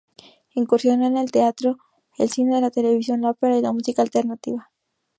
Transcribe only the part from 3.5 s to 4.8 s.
y la música alternativa.